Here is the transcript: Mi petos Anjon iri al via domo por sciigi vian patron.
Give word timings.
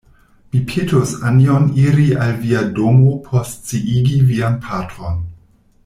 Mi 0.53 0.59
petos 0.69 1.11
Anjon 1.31 1.67
iri 1.83 2.05
al 2.23 2.33
via 2.45 2.63
domo 2.79 3.13
por 3.29 3.45
sciigi 3.53 4.19
vian 4.31 4.57
patron. 4.69 5.23